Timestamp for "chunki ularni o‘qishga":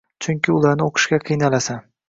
0.27-1.21